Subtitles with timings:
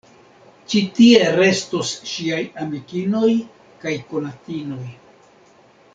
[0.71, 3.31] Ĉi tie restos ŝiaj amikinoj
[3.85, 4.85] kaj konatinoj.